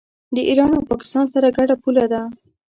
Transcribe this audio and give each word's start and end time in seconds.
د 0.35 0.37
ایران 0.49 0.71
او 0.77 0.83
پاکستان 0.91 1.25
سره 1.33 1.47
ګډه 1.57 1.75
پوله 1.83 2.05
ده. 2.11 2.21